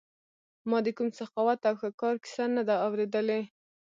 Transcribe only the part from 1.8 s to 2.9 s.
ښه کار کیسه نه ده